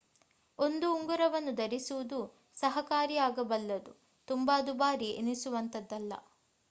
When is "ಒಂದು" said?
0.59-0.87